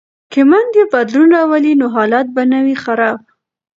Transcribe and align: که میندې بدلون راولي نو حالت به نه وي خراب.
که 0.31 0.41
میندې 0.49 0.83
بدلون 0.93 1.29
راولي 1.35 1.73
نو 1.81 1.87
حالت 1.95 2.27
به 2.35 2.43
نه 2.51 2.59
وي 2.65 2.75
خراب. 2.83 3.19